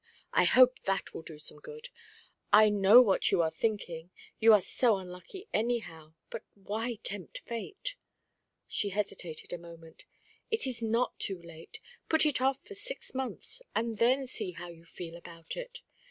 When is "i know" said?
2.51-3.03